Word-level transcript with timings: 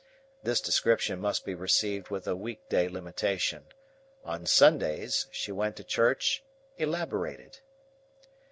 This 0.41 0.59
description 0.59 1.19
must 1.19 1.45
be 1.45 1.53
received 1.53 2.07
with 2.09 2.27
a 2.27 2.35
week 2.35 2.67
day 2.69 2.89
limitation. 2.89 3.67
On 4.25 4.47
Sundays, 4.47 5.27
she 5.29 5.51
went 5.51 5.75
to 5.75 5.83
church 5.83 6.43
elaborated. 6.79 7.59